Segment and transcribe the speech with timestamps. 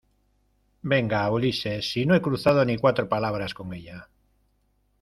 [0.93, 4.09] venga, Ulises, si no he cruzado ni cuatro palabras con ella.